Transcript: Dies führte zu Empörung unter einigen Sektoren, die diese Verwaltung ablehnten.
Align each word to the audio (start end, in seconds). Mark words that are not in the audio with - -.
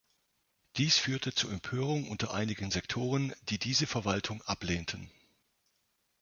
Dies 0.77 0.97
führte 0.97 1.31
zu 1.35 1.47
Empörung 1.47 2.09
unter 2.09 2.33
einigen 2.33 2.71
Sektoren, 2.71 3.35
die 3.49 3.59
diese 3.59 3.85
Verwaltung 3.85 4.41
ablehnten. 4.41 5.11